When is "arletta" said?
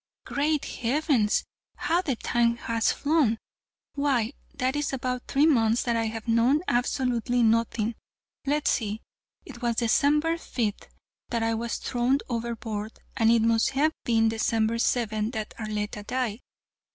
15.59-16.01